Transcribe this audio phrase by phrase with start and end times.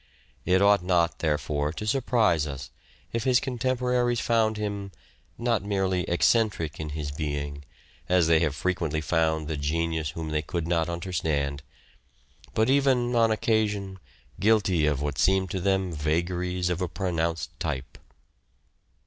[0.45, 2.71] It ought not, therefore, to surprise us
[3.13, 4.91] if his contemporaries found him,
[5.37, 7.65] not merely eccentric in his bearing,
[8.09, 11.61] as they have frequently found the genius whom they could not understand,
[12.55, 13.99] but even on occasion,
[14.39, 17.99] guilty of what seemed to them vagaries of a pronounced type.